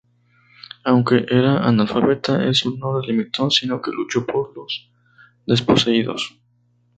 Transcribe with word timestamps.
Aunque 0.89 1.17
era 1.29 1.53
analfabeta 1.67 2.43
eso 2.49 2.71
no 2.75 2.99
la 2.99 3.05
limitó, 3.05 3.51
sino 3.51 3.79
que 3.83 3.91
luchó 3.91 4.25
por 4.25 4.51
los 4.57 4.89
desposeídos. 5.45 6.39